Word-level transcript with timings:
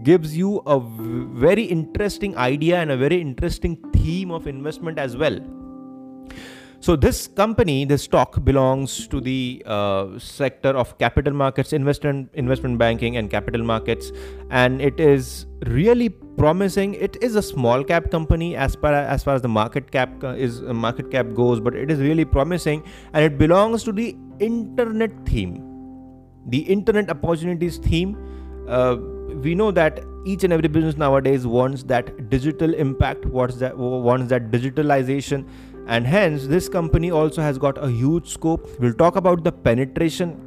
gives 0.03 0.37
you 0.37 0.63
a 0.67 0.79
very 0.79 1.65
interesting 1.65 2.37
idea 2.37 2.81
and 2.81 2.91
a 2.91 2.97
very 2.97 3.21
interesting 3.21 3.77
theme 3.93 4.31
of 4.31 4.47
investment 4.47 4.99
as 4.99 5.17
well 5.17 5.39
so 6.81 6.95
this 6.95 7.27
company, 7.27 7.85
this 7.85 8.03
stock 8.03 8.45
belongs 8.45 9.09
to 9.09 9.21
the 9.21 9.63
uh, 9.67 10.19
sector 10.19 10.69
of 10.69 10.97
capital 10.99 11.33
markets, 11.33 11.73
investment 11.73 12.31
investment 12.35 12.79
banking, 12.79 13.17
and 13.17 13.31
capital 13.31 13.65
markets, 13.65 14.13
and 14.51 14.81
it 14.81 15.01
is 15.01 15.47
really 15.67 16.11
promising. 16.11 16.95
It 16.95 17.17
is 17.23 17.35
a 17.35 17.43
small 17.43 17.83
cap 17.83 18.11
company 18.11 18.57
as 18.57 18.75
far 18.75 18.93
as 18.93 19.25
far 19.25 19.35
as 19.35 19.43
the 19.43 19.49
market 19.49 19.91
cap 19.91 20.23
uh, 20.23 20.29
is 20.29 20.63
uh, 20.63 20.75
market 20.75 21.11
cap 21.11 21.33
goes, 21.35 21.61
but 21.61 21.75
it 21.75 21.91
is 21.91 21.99
really 21.99 22.25
promising, 22.25 22.85
and 23.15 23.25
it 23.25 23.39
belongs 23.39 23.83
to 23.85 23.93
the 23.93 24.15
internet 24.39 25.11
theme, 25.25 25.66
the 26.47 26.59
internet 26.59 27.11
opportunities 27.11 27.79
theme. 27.79 28.17
Uh, 28.69 28.97
we 29.43 29.55
know 29.55 29.71
that 29.71 30.03
each 30.25 30.45
and 30.45 30.53
every 30.53 30.69
business 30.69 30.97
nowadays 30.97 31.47
wants 31.47 31.83
that 31.85 32.31
digital 32.31 32.75
impact, 32.75 33.25
wants 33.27 33.57
that 33.57 33.77
wants 33.77 34.29
that 34.31 34.51
digitalization. 34.51 35.49
And 35.87 36.07
hence 36.07 36.47
this 36.47 36.69
company 36.69 37.13
also 37.13 37.43
has 37.43 37.59
got 37.59 37.79
a 37.79 37.89
huge 37.89 38.29
scope. 38.29 38.69
We'll 38.81 38.95
talk 38.95 39.17
about 39.17 39.45
the 39.45 39.53
penetration 39.53 40.43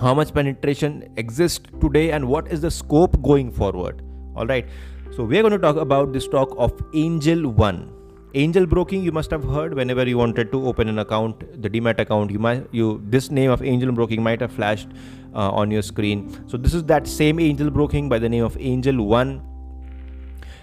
how 0.00 0.14
much 0.14 0.32
penetration 0.32 1.12
exists 1.16 1.60
today 1.80 2.12
and 2.12 2.26
what 2.26 2.48
is 2.48 2.62
the 2.62 2.70
scope 2.70 3.20
going 3.22 3.50
forward. 3.50 4.02
All 4.34 4.46
right. 4.46 4.66
So 5.10 5.24
we're 5.24 5.42
going 5.42 5.52
to 5.52 5.58
talk 5.58 5.76
about 5.76 6.12
the 6.12 6.20
stock 6.20 6.54
of 6.56 6.72
angel 6.94 7.48
one 7.50 7.92
angel 8.34 8.66
broking 8.66 9.02
you 9.02 9.12
must 9.12 9.30
have 9.30 9.44
heard 9.44 9.74
whenever 9.74 10.08
you 10.08 10.16
wanted 10.16 10.52
to 10.52 10.66
open 10.66 10.88
an 10.88 10.98
account 10.98 11.40
the 11.62 11.68
demat 11.68 11.98
account 11.98 12.30
you 12.30 12.38
might 12.38 12.66
you 12.72 13.02
this 13.06 13.30
name 13.30 13.50
of 13.50 13.62
angel 13.62 13.92
broking 13.92 14.22
might 14.22 14.40
have 14.40 14.52
flashed 14.52 14.88
uh, 15.34 15.50
on 15.50 15.70
your 15.70 15.82
screen. 15.82 16.44
So 16.48 16.56
this 16.56 16.74
is 16.74 16.84
that 16.84 17.06
same 17.06 17.38
angel 17.40 17.70
broking 17.70 18.08
by 18.08 18.18
the 18.18 18.28
name 18.28 18.44
of 18.44 18.56
angel 18.58 19.04
one. 19.04 19.42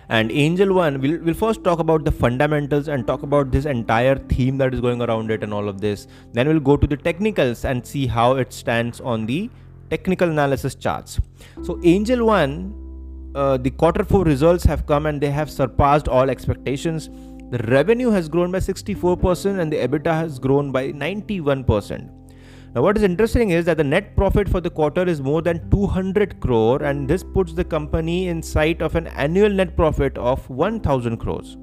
And 0.10 0.32
angel 0.32 0.74
one 0.74 1.02
we'll, 1.02 1.20
we'll 1.20 1.34
first 1.34 1.64
talk 1.64 1.80
about 1.80 2.06
the 2.06 2.12
fundamentals 2.12 2.88
and 2.88 3.06
talk 3.06 3.24
about 3.24 3.52
this 3.52 3.66
entire 3.66 4.16
theme 4.16 4.58
that 4.60 4.74
is 4.74 4.80
going 4.80 5.02
around 5.02 5.32
it 5.32 5.44
and 5.44 5.54
all 5.54 5.68
of 5.68 5.82
this. 5.82 6.08
Then 6.32 6.48
we'll 6.48 6.62
go 6.62 6.78
to 6.78 6.88
the 6.88 6.96
technicals 6.96 7.66
and 7.66 7.86
see 7.86 8.08
how 8.08 8.38
it 8.38 8.54
stands 8.54 9.02
on 9.02 9.26
the 9.26 9.50
technical 9.90 10.30
analysis 10.30 10.76
charts. 10.76 11.20
So 11.64 11.80
angel 11.84 12.26
one 12.26 12.84
uh, 13.36 13.58
the 13.58 13.70
quarter 13.70 14.04
four 14.04 14.24
results 14.24 14.64
have 14.64 14.86
come 14.88 15.06
and 15.06 15.22
they 15.22 15.30
have 15.30 15.52
surpassed 15.52 16.08
all 16.08 16.30
expectations 16.30 17.10
the 17.50 17.60
revenue 17.70 18.10
has 18.10 18.28
grown 18.28 18.52
by 18.52 18.60
64% 18.60 19.60
and 19.60 19.72
the 19.72 19.78
ebitda 19.78 20.14
has 20.14 20.40
grown 20.40 20.72
by 20.72 20.92
91% 20.92 22.10
now, 22.78 22.84
what 22.84 22.96
is 22.96 23.02
interesting 23.02 23.52
is 23.52 23.66
that 23.66 23.78
the 23.78 23.84
net 23.84 24.16
profit 24.16 24.48
for 24.48 24.62
the 24.62 24.70
quarter 24.70 25.02
is 25.08 25.20
more 25.20 25.42
than 25.42 25.68
200 25.72 26.40
crore, 26.40 26.84
and 26.84 27.08
this 27.08 27.24
puts 27.24 27.54
the 27.54 27.64
company 27.64 28.28
in 28.28 28.44
sight 28.44 28.84
of 28.84 28.96
an 28.96 29.08
annual 29.08 29.50
net 29.50 29.76
profit 29.76 30.16
of 30.18 30.48
1000 30.50 31.18
crores. 31.18 31.58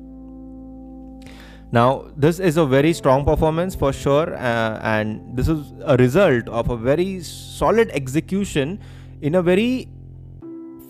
Now, 1.70 2.10
this 2.16 2.40
is 2.40 2.56
a 2.56 2.64
very 2.64 2.92
strong 2.92 3.24
performance 3.24 3.76
for 3.76 3.92
sure, 3.92 4.34
uh, 4.34 4.80
and 4.82 5.36
this 5.36 5.46
is 5.46 5.72
a 5.84 5.96
result 5.96 6.48
of 6.48 6.70
a 6.70 6.76
very 6.76 7.20
solid 7.20 7.90
execution 7.90 8.80
in 9.20 9.36
a 9.36 9.42
very 9.42 9.88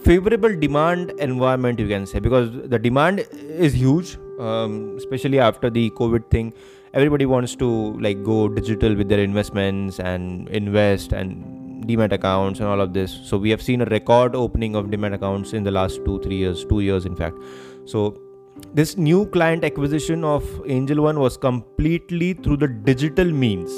favorable 0.04 0.54
demand 0.58 1.10
environment, 1.19 1.78
you 1.78 1.88
can 1.88 2.06
say, 2.06 2.19
because 2.19 2.50
the 2.70 2.78
demand 2.78 3.26
is 3.30 3.74
huge, 3.74 4.16
um, 4.38 4.94
especially 4.96 5.38
after 5.38 5.70
the 5.70 5.90
COVID 5.90 6.30
thing 6.30 6.52
everybody 6.94 7.26
wants 7.26 7.56
to 7.56 7.68
like 8.00 8.22
go 8.22 8.48
digital 8.48 8.94
with 8.94 9.08
their 9.08 9.18
investments 9.18 9.98
and 9.98 10.48
invest 10.48 11.12
and 11.12 11.84
demat 11.86 12.12
accounts 12.12 12.60
and 12.60 12.68
all 12.68 12.80
of 12.80 12.92
this. 12.94 13.12
So 13.24 13.36
we 13.36 13.50
have 13.50 13.60
seen 13.60 13.82
a 13.82 13.84
record 13.86 14.34
opening 14.34 14.76
of 14.76 14.86
demat 14.86 15.14
accounts 15.14 15.52
in 15.52 15.64
the 15.64 15.72
last 15.72 16.04
2 16.04 16.20
3 16.20 16.36
years 16.36 16.64
2 16.64 16.80
years 16.80 17.04
in 17.04 17.16
fact. 17.16 17.36
So 17.84 18.04
this 18.72 18.96
new 18.96 19.26
client 19.26 19.64
acquisition 19.64 20.24
of 20.24 20.46
angel 20.66 21.02
one 21.02 21.18
was 21.18 21.36
completely 21.36 22.32
through 22.34 22.58
the 22.58 22.68
digital 22.68 23.32
means. 23.44 23.72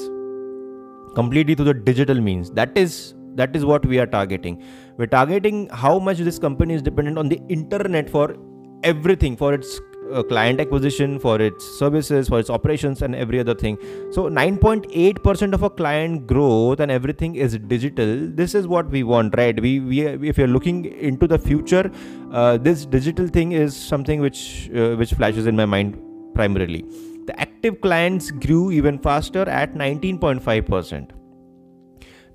Completely 1.15 1.55
through 1.55 1.71
the 1.73 1.79
digital 1.91 2.21
means. 2.21 2.51
That 2.51 2.77
is 2.77 3.15
that 3.41 3.57
is 3.57 3.65
what 3.65 3.87
we 3.87 3.99
are 3.99 4.07
targeting. 4.07 4.63
We're 4.99 5.13
targeting 5.15 5.69
how 5.71 5.99
much 5.99 6.19
this 6.19 6.39
company 6.39 6.75
is 6.75 6.83
dependent 6.83 7.19
on 7.19 7.31
the 7.31 7.41
internet 7.49 8.11
for 8.11 8.37
everything 8.83 9.37
for 9.37 9.55
its 9.55 9.81
uh, 10.13 10.23
client 10.23 10.61
acquisition, 10.61 11.19
for 11.19 11.41
its 11.41 11.65
services, 11.65 12.29
for 12.29 12.39
its 12.39 12.51
operations, 12.51 13.03
and 13.03 13.15
every 13.15 13.41
other 13.41 13.55
thing. 13.55 13.79
So 14.11 14.29
9.8% 14.29 15.53
of 15.55 15.63
a 15.63 15.71
client 15.71 16.27
growth 16.27 16.81
and 16.81 16.91
everything 16.91 17.37
is 17.37 17.59
digital. 17.59 18.29
This 18.29 18.55
is 18.55 18.67
what 18.67 18.89
we 18.91 19.03
want, 19.03 19.37
right? 19.37 19.61
We, 19.61 19.81
we 19.81 20.07
if 20.29 20.39
you're 20.39 20.49
looking 20.49 20.85
into 20.85 21.27
the 21.27 21.39
future, 21.39 21.91
uh, 22.33 22.57
this 22.59 22.87
digital 22.87 23.29
thing 23.29 23.53
is 23.53 23.77
something 23.77 24.21
which 24.21 24.71
uh, 24.75 24.95
which 24.97 25.13
flashes 25.15 25.47
in 25.47 25.57
my 25.57 25.67
mind 25.67 25.99
primarily. 26.35 26.85
The 27.27 27.39
active 27.41 27.81
clients 27.81 28.31
grew 28.31 28.71
even 28.71 28.99
faster 28.99 29.49
at 29.49 29.75
19.5%. 29.75 31.11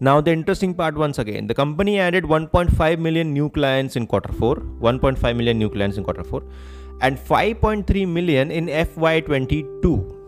Now, 0.01 0.19
the 0.19 0.31
interesting 0.31 0.73
part 0.73 0.95
once 0.95 1.19
again, 1.19 1.45
the 1.45 1.53
company 1.53 1.99
added 1.99 2.23
1.5 2.23 2.99
million 2.99 3.31
new 3.33 3.49
clients 3.49 3.95
in 3.95 4.07
quarter 4.07 4.33
4, 4.33 4.55
1.5 4.55 5.35
million 5.35 5.59
new 5.59 5.69
clients 5.69 5.97
in 5.97 6.03
quarter 6.03 6.23
4 6.23 6.41
and 7.01 7.17
5.3 7.17 8.07
million 8.07 8.51
in 8.51 8.67
FY22. 8.67 10.19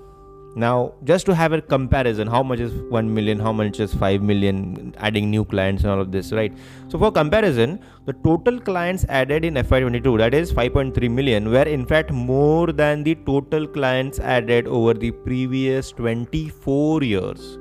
Now, 0.56 0.94
just 1.04 1.26
to 1.26 1.34
have 1.34 1.52
a 1.52 1.62
comparison, 1.62 2.28
how 2.28 2.44
much 2.44 2.60
is 2.60 2.74
1 2.74 3.12
million, 3.12 3.40
how 3.40 3.52
much 3.52 3.80
is 3.80 3.94
5 3.96 4.22
million, 4.22 4.94
adding 5.00 5.32
new 5.32 5.44
clients 5.44 5.82
and 5.84 5.92
all 5.92 6.00
of 6.00 6.12
this, 6.12 6.32
right? 6.32 6.54
So, 6.90 7.00
for 7.00 7.12
comparison, 7.12 7.80
the 8.06 8.14
total 8.14 8.60
clients 8.60 9.04
added 9.10 9.46
in 9.46 9.56
FY22, 9.56 10.18
that 10.20 10.36
is 10.36 10.54
5.3 10.54 11.10
million, 11.10 11.50
were 11.50 11.64
in 11.64 11.88
fact 11.88 12.12
more 12.12 12.72
than 12.72 13.04
the 13.04 13.16
total 13.26 13.66
clients 13.66 14.20
added 14.20 14.68
over 14.68 14.94
the 14.94 15.10
previous 15.10 15.92
24 15.92 17.02
years. 17.02 17.58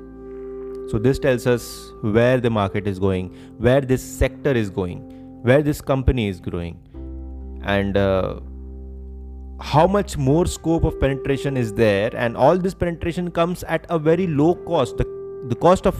So, 0.91 0.99
this 0.99 1.17
tells 1.17 1.47
us 1.47 1.91
where 2.01 2.39
the 2.39 2.51
market 2.51 2.85
is 2.85 2.99
going, 2.99 3.29
where 3.57 3.81
this 3.81 4.03
sector 4.03 4.51
is 4.51 4.69
going, 4.69 4.99
where 5.41 5.63
this 5.63 5.81
company 5.81 6.27
is 6.27 6.39
growing. 6.39 6.77
And 7.63 7.97
uh, 7.97 8.39
how 9.71 9.87
much 9.87 10.17
more 10.17 10.45
scope 10.45 10.83
of 10.83 10.99
penetration 10.99 11.55
is 11.55 11.73
there 11.73 12.13
and 12.15 12.35
all 12.35 12.57
this 12.57 12.73
penetration 12.73 13.31
comes 13.31 13.63
at 13.63 13.85
a 13.89 13.97
very 13.97 14.27
low 14.27 14.55
cost. 14.55 14.97
The, 14.97 15.05
the 15.47 15.55
cost 15.55 15.87
of 15.87 15.95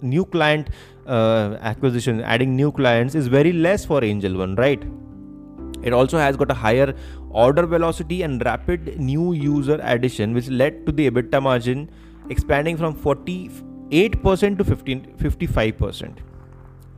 new 0.00 0.24
client 0.24 0.70
uh, 1.06 1.58
acquisition 1.60 2.22
adding 2.22 2.56
new 2.56 2.72
clients 2.72 3.14
is 3.14 3.26
very 3.26 3.52
less 3.52 3.84
for 3.84 4.02
angel 4.02 4.38
one 4.38 4.54
right? 4.54 4.82
It 5.82 5.92
also 5.92 6.16
has 6.16 6.36
got 6.38 6.50
a 6.50 6.54
higher 6.54 6.94
order 7.28 7.66
velocity 7.66 8.22
and 8.22 8.42
rapid 8.42 8.98
new 8.98 9.34
user 9.34 9.78
addition 9.82 10.32
which 10.32 10.48
led 10.48 10.86
to 10.86 10.92
the 10.92 11.10
ebitda 11.10 11.42
margin 11.42 11.90
expanding 12.30 12.78
from 12.78 12.94
48% 12.94 14.58
to 14.58 14.64
15, 14.64 15.16
55% 15.18 16.18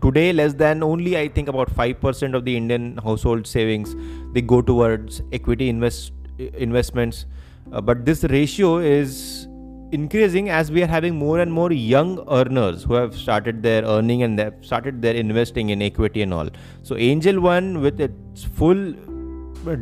today 0.02 0.32
less 0.32 0.54
than 0.54 0.82
only 0.82 1.16
i 1.18 1.26
think 1.26 1.48
about 1.48 1.70
5% 1.74 2.34
of 2.34 2.44
the 2.44 2.56
indian 2.56 2.98
household 2.98 3.46
savings 3.46 3.94
they 4.34 4.42
go 4.42 4.60
towards 4.60 5.22
equity 5.32 5.68
invest 5.68 6.12
investments. 6.38 7.26
Uh, 7.72 7.80
but 7.80 8.04
this 8.04 8.24
ratio 8.24 8.78
is 8.78 9.48
increasing 9.92 10.48
as 10.48 10.70
we 10.70 10.82
are 10.82 10.86
having 10.86 11.16
more 11.16 11.38
and 11.40 11.52
more 11.52 11.72
young 11.72 12.24
earners 12.30 12.82
who 12.84 12.94
have 12.94 13.14
started 13.14 13.62
their 13.62 13.84
earning 13.84 14.22
and 14.22 14.38
they've 14.38 14.52
started 14.60 15.00
their 15.00 15.14
investing 15.14 15.70
in 15.70 15.80
equity 15.82 16.22
and 16.22 16.34
all. 16.34 16.48
So 16.82 16.96
angel 16.96 17.40
one 17.40 17.80
with 17.80 18.00
its 18.00 18.44
full 18.44 18.92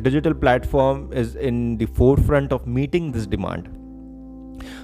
digital 0.01 0.33
platform 0.33 1.11
is 1.13 1.35
in 1.35 1.77
the 1.77 1.85
forefront 1.87 2.51
of 2.51 2.65
meeting 2.65 3.11
this 3.11 3.27
demand. 3.27 3.69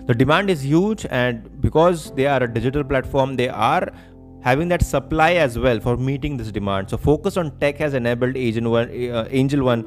The 0.05 0.13
demand 0.13 0.49
is 0.49 0.63
huge 0.65 1.05
and 1.09 1.61
because 1.61 2.11
they 2.11 2.27
are 2.27 2.43
a 2.43 2.51
digital 2.51 2.83
platform 2.83 3.35
they 3.35 3.49
are 3.49 3.91
having 4.41 4.67
that 4.69 4.83
supply 4.83 5.33
as 5.33 5.57
well 5.57 5.79
for 5.79 5.97
meeting 5.97 6.38
this 6.38 6.51
demand. 6.51 6.89
So 6.89 6.97
focus 6.97 7.38
on 7.38 7.57
tech 7.59 7.77
has 7.77 7.93
enabled 7.93 8.35
Angel 8.35 8.71
One, 8.71 8.89
uh, 8.89 9.27
Angel 9.29 9.63
One 9.63 9.83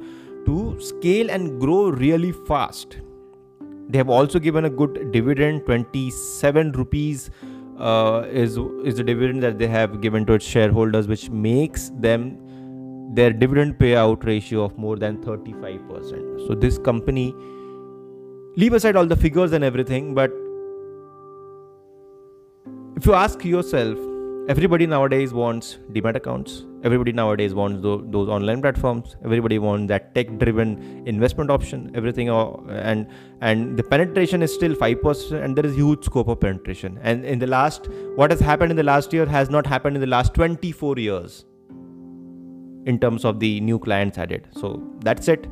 to 0.47 0.79
scale 0.81 1.31
and 1.31 1.61
grow 1.61 1.89
really 1.89 2.33
fast. 2.33 2.99
They 3.89 3.99
have 3.99 4.09
also 4.09 4.39
given 4.39 4.65
a 4.65 4.71
good 4.71 5.13
dividend 5.13 5.67
27 5.67 6.73
rupees 6.73 7.31
uh, 7.79 8.25
is 8.31 8.57
is 8.85 8.97
the 8.97 9.05
dividend 9.05 9.43
that 9.43 9.59
they 9.59 9.67
have 9.67 10.01
given 10.01 10.25
to 10.27 10.35
its 10.35 10.47
shareholders 10.47 11.09
which 11.09 11.29
makes 11.31 11.91
them 11.99 12.39
their 13.15 13.33
dividend 13.33 13.79
payout 13.79 14.25
ratio 14.25 14.65
of 14.65 14.79
more 14.79 14.97
than 14.97 15.19
35%. 15.19 16.47
So 16.47 16.55
this 16.55 16.79
company 16.79 17.35
leave 18.57 18.73
aside 18.73 18.97
all 18.97 19.07
the 19.07 19.17
figures 19.17 19.53
and 19.53 19.65
everything 19.65 20.15
but 20.15 20.31
if 22.97 23.07
you 23.07 23.15
ask 23.15 23.45
yourself 23.45 23.99
everybody 24.47 24.87
nowadays 24.87 25.33
wants 25.33 25.79
demat 25.93 26.17
accounts. 26.17 26.65
Everybody 26.83 27.13
nowadays 27.13 27.55
wants 27.55 27.83
those, 27.83 28.03
those 28.09 28.29
online 28.29 28.61
platforms. 28.61 29.17
Everybody 29.25 29.59
wants 29.59 29.89
that 29.89 30.15
tech 30.15 30.39
driven 30.39 31.07
investment 31.07 31.51
option 31.51 31.91
everything 31.95 32.29
and 32.29 33.07
and 33.41 33.77
the 33.77 33.83
penetration 33.83 34.43
is 34.43 34.53
still 34.53 34.75
5% 34.75 35.43
and 35.43 35.57
there 35.57 35.65
is 35.65 35.75
huge 35.75 36.05
scope 36.05 36.29
of 36.29 36.41
penetration. 36.41 36.99
And 37.03 37.25
in 37.25 37.39
the 37.39 37.47
last 37.47 37.89
what 38.17 38.31
has 38.31 38.41
happened 38.41 38.71
in 38.71 38.77
the 38.77 38.83
last 38.83 39.13
year 39.13 39.27
has 39.27 39.49
not 39.49 39.67
happened 39.67 39.97
in 39.97 40.01
the 40.01 40.13
last 40.19 40.35
24 40.35 40.99
years 40.99 41.45
in 42.87 42.99
terms 43.01 43.25
of 43.25 43.41
the 43.41 43.61
new 43.61 43.79
clients 43.79 44.19
added. 44.19 44.49
So 44.53 44.83
that's 45.01 45.29
it. 45.29 45.47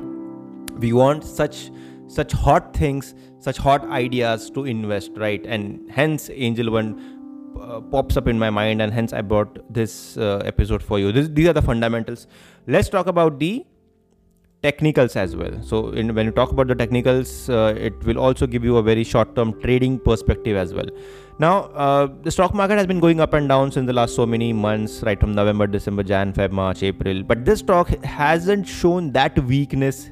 We 0.77 0.93
want 0.93 1.23
such 1.23 1.71
such 2.07 2.31
hot 2.31 2.75
things 2.75 3.15
such 3.39 3.57
hot 3.57 3.83
ideas 3.89 4.49
to 4.51 4.65
invest 4.65 5.11
right? 5.15 5.43
And 5.45 5.89
hence 5.89 6.29
angel 6.31 6.71
one 6.71 7.12
uh, 7.59 7.81
pops 7.81 8.17
up 8.17 8.27
in 8.27 8.39
my 8.39 8.49
mind 8.49 8.81
and 8.81 8.93
hence 8.93 9.13
i 9.13 9.21
brought 9.21 9.59
this 9.73 10.17
uh, 10.17 10.41
episode 10.45 10.83
for 10.83 10.99
you. 10.99 11.11
This, 11.11 11.29
these 11.29 11.47
are 11.47 11.53
the 11.53 11.61
fundamentals. 11.61 12.27
Let's 12.67 12.89
talk 12.89 13.07
about 13.07 13.39
the 13.39 13.65
technicals 14.61 15.15
as 15.17 15.35
well. 15.35 15.61
So 15.61 15.89
in, 15.89 16.15
when 16.15 16.25
you 16.25 16.31
talk 16.31 16.51
about 16.51 16.67
the 16.67 16.75
technicals 16.75 17.49
uh, 17.49 17.75
it 17.77 18.01
will 18.05 18.17
also 18.17 18.47
give 18.47 18.63
you 18.63 18.77
a 18.77 18.83
very 18.83 19.03
short 19.03 19.35
term 19.35 19.59
trading 19.61 19.99
perspective 19.99 20.55
as 20.55 20.73
well. 20.73 20.85
Now 21.39 21.63
uh, 21.73 22.07
the 22.21 22.31
stock 22.31 22.53
market 22.53 22.77
has 22.77 22.87
been 22.87 22.99
going 22.99 23.19
up 23.19 23.33
and 23.33 23.49
down 23.49 23.71
since 23.71 23.87
the 23.87 23.93
last 23.93 24.15
so 24.15 24.25
many 24.25 24.53
months 24.53 25.01
right 25.03 25.19
from 25.19 25.33
november 25.33 25.67
december 25.67 26.03
jan 26.03 26.31
feb 26.31 26.51
march 26.51 26.83
april. 26.83 27.23
But 27.23 27.43
this 27.45 27.59
stock 27.59 27.89
hasn't 28.03 28.67
shown 28.67 29.11
that 29.13 29.37
weakness 29.43 30.09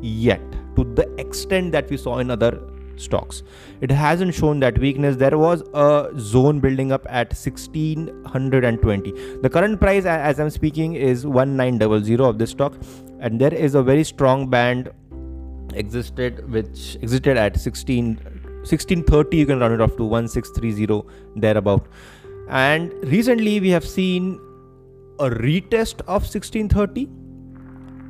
yet 0.00 0.40
to 0.76 0.84
the 0.94 1.08
extent 1.18 1.72
that 1.72 1.88
we 1.90 1.96
saw 1.96 2.18
in 2.18 2.30
other 2.30 2.71
stocks. 2.96 3.42
It 3.80 3.90
hasn't 3.90 4.34
shown 4.34 4.60
that 4.60 4.78
weakness. 4.78 5.16
There 5.16 5.36
was 5.38 5.62
a 5.74 6.10
zone 6.18 6.60
building 6.60 6.92
up 6.92 7.04
at 7.08 7.28
1620. 7.28 9.12
The 9.42 9.50
current 9.50 9.80
price, 9.80 10.04
as 10.04 10.38
I'm 10.38 10.50
speaking, 10.50 10.94
is 10.94 11.26
1900 11.26 12.20
of 12.20 12.38
this 12.38 12.50
stock, 12.50 12.74
and 13.20 13.40
there 13.40 13.54
is 13.54 13.74
a 13.74 13.82
very 13.82 14.04
strong 14.04 14.48
band 14.48 14.90
existed 15.74 16.50
which 16.52 16.96
existed 17.00 17.36
at 17.36 17.58
16 17.58 18.16
1630 18.62 19.36
you 19.36 19.46
can 19.46 19.58
run 19.58 19.72
it 19.72 19.80
off 19.80 19.96
to 19.96 20.04
1630 20.04 21.02
thereabout 21.36 21.86
and 22.48 22.92
recently 23.04 23.58
we 23.60 23.70
have 23.70 23.84
seen 23.84 24.38
a 25.18 25.30
retest 25.30 26.00
of 26.02 26.22
1630 26.22 27.08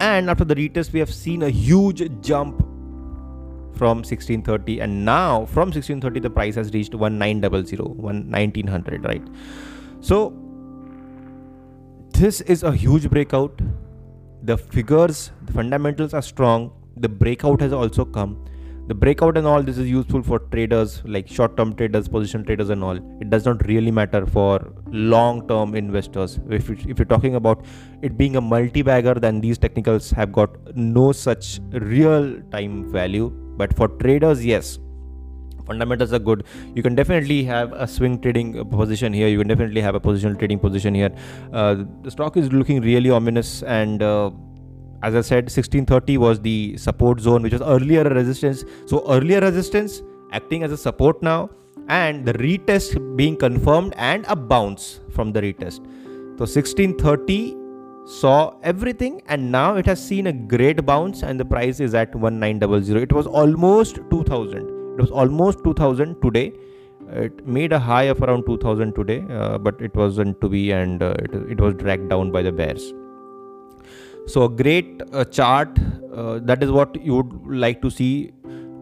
and 0.01 0.29
after 0.29 0.45
the 0.45 0.55
retest 0.55 0.93
we 0.93 0.99
have 0.99 1.13
seen 1.13 1.43
a 1.45 1.49
huge 1.49 2.03
jump 2.21 2.67
from 3.83 3.99
1630 3.99 4.81
and 4.81 5.05
now 5.05 5.45
from 5.55 5.71
1630 5.77 6.21
the 6.21 6.31
price 6.31 6.55
has 6.61 6.73
reached 6.75 6.95
1900 6.95 7.79
1900 7.79 9.05
right? 9.05 9.25
So 10.01 10.19
this 12.21 12.41
is 12.43 12.63
a 12.63 12.73
huge 12.85 13.11
breakout. 13.11 13.61
The 14.51 14.57
figures 14.77 15.33
the 15.47 15.53
fundamentals 15.53 16.15
are 16.15 16.23
strong. 16.23 16.71
The 16.97 17.09
breakout 17.09 17.61
has 17.61 17.73
also 17.73 18.05
come. 18.05 18.39
The 18.87 18.95
breakout 18.95 19.37
and 19.37 19.47
all 19.47 19.63
this 19.63 19.79
is 19.79 19.89
useful 19.89 20.23
for 20.23 20.39
traders 20.55 21.03
like 21.05 21.29
short 21.41 21.57
term 21.57 21.75
traders 21.75 22.09
position 22.09 22.45
traders 22.45 22.71
and 22.77 22.85
all. 22.85 23.03
It 23.21 23.31
does 23.31 23.45
not 23.45 23.67
really 23.67 23.91
matter 23.91 24.25
for 24.27 24.73
long 25.11 25.47
term 25.49 25.75
investors. 25.75 26.39
If, 26.49 26.71
if 26.71 26.99
you're 26.99 27.13
talking 27.17 27.35
about 27.35 27.65
it 28.03 28.17
being 28.17 28.37
a 28.37 28.41
multi 28.41 28.83
bagger 28.83 29.15
then 29.15 29.41
these 29.41 29.59
technicals 29.59 30.11
have 30.13 30.33
got 30.41 30.77
no 30.77 31.11
such 31.11 31.61
real 31.93 32.35
time 32.57 32.93
value 32.93 33.33
but 33.63 33.75
for 33.81 33.89
traders 34.05 34.45
yes 34.53 34.79
fundamentals 35.67 36.13
are 36.13 36.23
good 36.29 36.45
you 36.77 36.83
can 36.87 36.95
definitely 37.01 37.43
have 37.45 37.73
a 37.73 37.87
swing 37.97 38.21
trading 38.21 38.49
position 38.71 39.13
here 39.13 39.29
you 39.29 39.39
can 39.39 39.49
definitely 39.49 39.81
have 39.81 39.95
a 39.95 40.01
positional 40.01 40.39
trading 40.39 40.59
position 40.59 40.95
here 40.95 41.13
uh, 41.53 41.75
the 42.03 42.11
stock 42.11 42.37
is 42.37 42.53
looking 42.53 42.81
really 42.81 43.11
ominous 43.11 43.63
and 43.63 44.03
uh, 44.03 44.31
as 45.03 45.17
I 45.17 45.21
said, 45.21 45.45
1630 45.45 46.19
was 46.19 46.41
the 46.41 46.77
support 46.77 47.21
zone, 47.21 47.43
which 47.43 47.53
was 47.53 47.63
earlier 47.63 48.03
a 48.03 48.15
resistance. 48.15 48.65
So 48.87 49.05
earlier 49.11 49.41
resistance 49.41 50.01
acting 50.31 50.63
as 50.63 50.71
a 50.71 50.77
support 50.77 51.23
now, 51.23 51.51
and 51.89 52.25
the 52.25 52.35
retest 52.35 53.17
being 53.17 53.37
confirmed 53.37 53.95
and 53.97 54.25
a 54.29 54.37
bounce 54.37 55.01
from 55.11 55.33
the 55.33 55.43
retest. 55.43 55.85
So 56.39 56.47
1630 56.47 57.57
saw 58.05 58.55
everything 58.63 59.23
and 59.29 59.51
now 59.51 59.77
it 59.77 59.87
has 59.87 60.05
seen 60.05 60.27
a 60.27 60.33
great 60.33 60.85
bounce 60.85 61.23
and 61.23 61.39
the 61.39 61.45
price 61.45 61.81
is 61.81 61.95
at 61.95 62.15
1900 62.15 63.03
it 63.03 63.13
was 63.13 63.27
almost 63.27 63.97
2000 64.11 64.83
it 64.95 65.01
was 65.01 65.11
almost 65.11 65.65
2000 65.65 66.21
today. 66.21 66.53
It 67.09 67.47
made 67.47 67.73
a 67.73 67.79
high 67.79 68.05
of 68.05 68.23
around 68.23 68.45
2000 68.47 68.95
today 68.95 69.25
uh, 69.31 69.59
but 69.59 69.81
it 69.81 69.95
wasn't 69.95 70.41
to 70.43 70.49
be 70.49 70.73
and 70.73 71.03
uh, 71.03 71.15
it, 71.19 71.35
it 71.53 71.61
was 71.61 71.75
dragged 71.75 72.11
down 72.11 72.31
by 72.31 72.43
the 72.43 72.53
bears. 72.53 72.93
So 74.27 74.45
a 74.45 74.49
great 74.49 75.03
uh, 75.13 75.25
chart 75.25 75.79
uh, 76.15 76.41
that 76.43 76.63
is 76.63 76.71
what 76.71 77.01
you 77.03 77.17
would 77.17 77.33
like 77.47 77.81
to 77.83 77.91
see. 77.91 78.33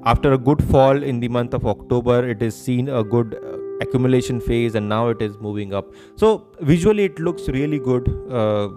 After 0.04 0.32
a 0.32 0.38
good 0.38 0.62
fall 0.64 1.02
in 1.02 1.20
the 1.20 1.28
month 1.28 1.54
of 1.54 1.66
october 1.66 2.28
it 2.28 2.42
is 2.42 2.54
seen 2.56 2.88
a 2.88 3.04
good 3.04 3.34
uh, 3.34 3.58
accumulation 3.80 4.40
phase 4.40 4.74
and 4.74 4.88
now 4.88 5.08
it 5.08 5.22
is 5.22 5.38
moving 5.38 5.74
up. 5.74 5.92
So 6.16 6.48
visually 6.60 7.04
it 7.04 7.20
looks 7.20 7.48
really 7.48 7.78
good 7.78 8.08
uh, 8.30 8.68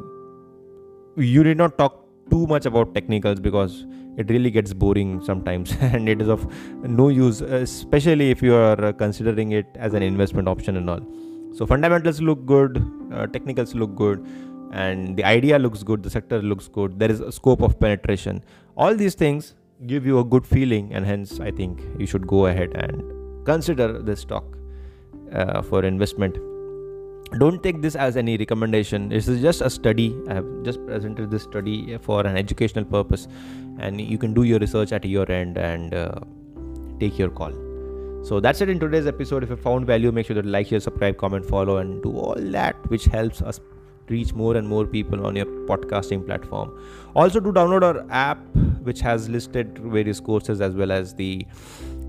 you 1.16 1.44
did 1.44 1.58
not 1.58 1.78
talk 1.78 2.00
too 2.30 2.48
much 2.48 2.66
about 2.66 2.94
technicals 2.94 3.40
because 3.40 3.86
it 4.18 4.30
really 4.30 4.52
gets 4.52 4.74
boring 4.74 5.24
sometimes. 5.24 5.76
And 5.82 6.08
it 6.08 6.22
is 6.22 6.28
of 6.28 6.48
no 6.84 7.10
use 7.10 7.42
especially 7.42 8.32
if 8.32 8.42
you 8.42 8.56
are 8.56 8.94
considering 8.94 9.52
it 9.52 9.66
as 9.76 9.94
an 9.94 10.04
investment 10.04 10.48
option 10.48 10.78
and 10.78 10.90
all. 10.90 11.02
So 11.54 11.66
fundamentals 11.66 12.22
look 12.22 12.46
good 12.46 12.84
uh, 13.12 13.28
technicals 13.28 13.76
look 13.76 13.96
good 13.96 14.26
and 14.72 15.16
the 15.16 15.24
idea 15.24 15.60
looks 15.60 15.84
good 15.84 16.02
the 16.02 16.10
sector 16.10 16.42
looks 16.42 16.68
good 16.68 16.98
there 16.98 17.12
is 17.12 17.20
a 17.20 17.32
scope 17.32 17.62
of 17.62 17.80
penetration. 17.80 18.44
All 18.76 18.96
these 18.96 19.14
things 19.14 19.56
give 19.88 20.06
you 20.06 20.20
a 20.20 20.24
good 20.24 20.46
feeling 20.46 20.94
and 20.94 21.06
hence 21.06 21.40
i 21.40 21.52
think 21.52 21.82
you 22.00 22.06
should 22.06 22.26
go 22.28 22.46
ahead 22.46 22.72
and 22.76 23.04
consider 23.46 24.02
this 24.02 24.22
stock 24.22 24.46
uh, 25.34 25.62
for 25.62 25.84
investment 25.84 26.38
don't 27.40 27.62
take 27.64 27.82
this 27.82 27.96
as 27.96 28.18
any 28.18 28.38
recommendation. 28.38 29.10
This 29.10 29.28
is 29.28 29.42
just 29.42 29.62
a 29.62 29.70
study. 29.70 30.16
I 30.30 30.36
have 30.36 30.46
just 30.64 30.86
presented 30.86 31.32
this 31.32 31.44
study 31.44 31.98
for 31.98 32.26
an 32.26 32.38
educational 32.38 32.86
purpose 32.86 33.28
and 33.80 34.00
you 34.00 34.18
can 34.18 34.34
do 34.34 34.44
your 34.44 34.60
research 34.60 34.92
at 34.92 35.06
your 35.06 35.30
end 35.32 35.58
and 35.58 35.94
uh, 35.94 36.20
take 37.00 37.18
your 37.18 37.30
call. 37.30 37.52
So 38.24 38.40
that's 38.40 38.62
it 38.62 38.70
in 38.70 38.80
today's 38.80 39.08
episode. 39.08 39.44
If 39.44 39.50
you 39.50 39.56
found 39.56 39.86
value 39.86 40.12
make 40.12 40.28
sure 40.28 40.42
to 40.42 40.48
like 40.48 40.68
share 40.68 40.80
subscribe 40.80 41.18
comment 41.18 41.46
follow 41.46 41.78
and 41.78 42.02
do 42.02 42.12
all 42.12 42.36
that 42.38 42.90
which 42.90 43.06
helps 43.06 43.42
us 43.42 43.60
reach 44.10 44.34
more 44.34 44.56
and 44.58 44.68
more 44.68 44.86
people 44.86 45.26
on 45.26 45.36
your 45.36 45.46
podcasting 45.46 46.26
platform. 46.26 46.72
Also, 47.16 47.40
to 47.40 47.52
download 47.52 47.84
our 47.84 48.06
app, 48.10 48.40
which 48.84 49.02
has 49.02 49.30
listed 49.30 49.78
various 49.80 50.20
courses 50.20 50.62
as 50.62 50.76
well 50.76 50.92
as 50.92 51.14
the 51.14 51.46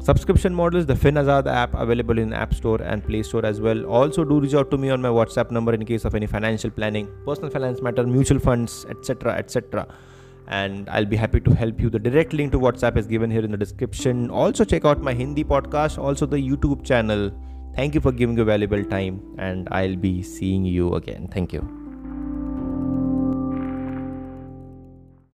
subscription 0.01 0.55
models, 0.55 0.87
the 0.87 0.95
FinAzad 0.95 1.47
app 1.47 1.75
available 1.75 2.19
in 2.19 2.33
App 2.33 2.53
Store 2.55 2.81
and 2.83 3.05
Play 3.05 3.23
Store 3.23 3.45
as 3.45 3.61
well. 3.61 3.85
Also, 3.87 4.25
do 4.25 4.41
reach 4.41 4.55
out 4.55 4.71
to 4.71 4.79
me 4.79 4.91
on 4.91 5.01
my 5.01 5.09
WhatsApp 5.09 5.51
number 5.51 5.73
in 5.73 5.85
case 5.85 6.05
of 6.05 6.15
any 6.15 6.27
financial 6.27 6.71
planning, 6.71 7.09
personal 7.25 7.51
finance 7.51 7.81
matter, 7.81 8.07
mutual 8.07 8.39
funds, 8.39 8.85
etc. 8.91 9.35
etc. 9.35 9.87
And 10.49 10.89
I'll 10.91 11.07
be 11.07 11.17
happy 11.17 11.41
to 11.41 11.55
help 11.55 11.81
you. 11.81 11.89
The 11.89 11.99
direct 11.99 12.35
link 12.35 12.53
to 12.53 12.59
WhatsApp 12.59 12.99
is 12.99 13.07
given 13.07 13.31
here 13.31 13.45
in 13.45 13.51
the 13.51 13.57
description. 13.57 14.31
Also, 14.31 14.65
check 14.65 14.85
out 14.85 15.01
my 15.01 15.15
Hindi 15.15 15.43
podcast, 15.43 15.97
also 15.97 16.27
the 16.27 16.37
YouTube 16.37 16.85
channel. 16.85 17.31
Thank 17.75 17.95
you 17.95 18.01
for 18.01 18.13
giving 18.13 18.37
your 18.37 18.45
valuable 18.45 18.85
time, 18.85 19.23
and 19.39 19.69
I'll 19.73 19.97
be 19.97 20.23
seeing 20.23 20.65
you 20.65 20.95
again. 20.95 21.29
Thank 21.33 21.53
you. 21.53 21.84